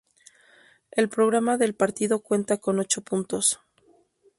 [0.89, 3.59] El programa del partido cuenta con ocho puntos.